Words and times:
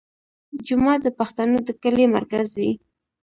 جومات 0.65 0.99
د 1.03 1.07
پښتنو 1.19 1.57
د 1.67 1.69
کلي 1.83 2.05
مرکز 2.15 2.47
وي. 2.59 2.71